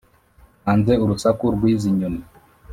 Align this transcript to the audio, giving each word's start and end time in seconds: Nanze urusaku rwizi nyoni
Nanze 0.63 0.93
urusaku 1.03 1.43
rwizi 1.55 1.89
nyoni 1.97 2.21